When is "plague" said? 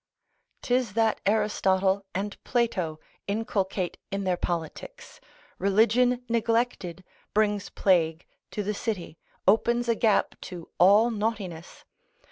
7.69-8.25